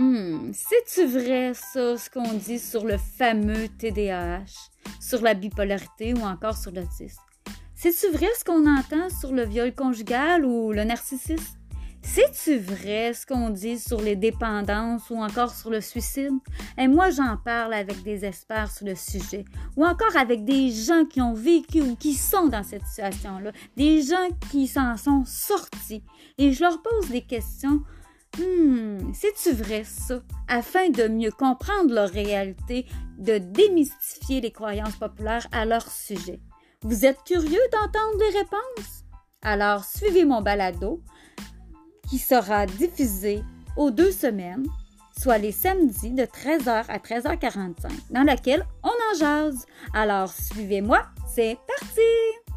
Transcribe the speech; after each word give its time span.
Hmm, 0.00 0.52
c'est-tu 0.52 1.06
vrai 1.06 1.54
ça, 1.54 1.96
ce 1.96 2.08
qu'on 2.08 2.34
dit 2.34 2.60
sur 2.60 2.84
le 2.84 2.96
fameux 2.98 3.66
TDAH, 3.66 4.70
sur 5.00 5.20
la 5.22 5.34
bipolarité 5.34 6.14
ou 6.14 6.20
encore 6.20 6.56
sur 6.56 6.70
l'autisme? 6.70 7.20
C'est-tu 7.74 8.12
vrai 8.12 8.28
ce 8.38 8.44
qu'on 8.44 8.64
entend 8.72 9.10
sur 9.10 9.32
le 9.32 9.44
viol 9.44 9.74
conjugal 9.74 10.44
ou 10.44 10.70
le 10.70 10.84
narcissisme? 10.84 11.58
C'est-tu 12.00 12.58
vrai 12.58 13.12
ce 13.12 13.26
qu'on 13.26 13.50
dit 13.50 13.76
sur 13.76 14.00
les 14.00 14.14
dépendances 14.14 15.10
ou 15.10 15.16
encore 15.16 15.52
sur 15.52 15.68
le 15.68 15.80
suicide? 15.80 16.34
Et 16.78 16.86
moi, 16.86 17.10
j'en 17.10 17.36
parle 17.36 17.74
avec 17.74 18.04
des 18.04 18.24
experts 18.24 18.70
sur 18.70 18.86
le 18.86 18.94
sujet 18.94 19.44
ou 19.76 19.84
encore 19.84 20.16
avec 20.16 20.44
des 20.44 20.70
gens 20.70 21.06
qui 21.06 21.20
ont 21.20 21.34
vécu 21.34 21.80
ou 21.80 21.96
qui 21.96 22.14
sont 22.14 22.46
dans 22.46 22.62
cette 22.62 22.86
situation-là, 22.86 23.50
des 23.76 24.02
gens 24.02 24.28
qui 24.52 24.68
s'en 24.68 24.96
sont 24.96 25.24
sortis. 25.26 26.04
Et 26.38 26.52
je 26.52 26.62
leur 26.62 26.80
pose 26.82 27.10
des 27.10 27.22
questions 27.22 27.82
Hmm, 28.38 29.12
c'est-tu 29.14 29.52
vrai 29.52 29.82
ça? 29.84 30.20
Afin 30.46 30.90
de 30.90 31.08
mieux 31.08 31.32
comprendre 31.32 31.92
leur 31.92 32.08
réalité, 32.10 32.86
de 33.18 33.38
démystifier 33.38 34.40
les 34.40 34.52
croyances 34.52 34.96
populaires 34.96 35.46
à 35.50 35.64
leur 35.64 35.90
sujet. 35.90 36.40
Vous 36.82 37.04
êtes 37.04 37.22
curieux 37.24 37.60
d'entendre 37.72 38.18
les 38.20 38.38
réponses? 38.38 39.04
Alors 39.42 39.84
suivez 39.84 40.24
mon 40.24 40.40
balado 40.40 41.02
qui 42.08 42.18
sera 42.18 42.66
diffusé 42.66 43.42
aux 43.76 43.90
deux 43.90 44.12
semaines, 44.12 44.66
soit 45.18 45.38
les 45.38 45.52
samedis 45.52 46.12
de 46.12 46.22
13h 46.22 46.84
à 46.88 46.98
13h45, 46.98 47.90
dans 48.10 48.22
lequel 48.22 48.64
on 48.82 48.88
en 48.88 49.18
jase. 49.18 49.66
Alors 49.92 50.32
suivez-moi, 50.32 51.02
c'est 51.34 51.58
parti! 51.66 52.47